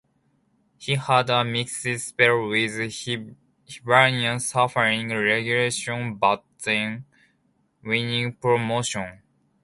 [0.79, 2.73] He had a mixed spell with
[3.69, 7.05] Hibernian, suffering relegation but then
[7.83, 9.21] winning promotion.